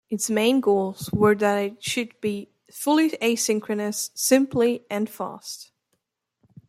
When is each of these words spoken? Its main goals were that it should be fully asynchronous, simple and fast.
Its 0.09 0.31
main 0.31 0.61
goals 0.61 1.11
were 1.13 1.35
that 1.35 1.57
it 1.63 1.83
should 1.83 2.19
be 2.21 2.49
fully 2.71 3.11
asynchronous, 3.21 4.09
simple 4.15 4.79
and 4.89 5.07
fast. 5.09 5.71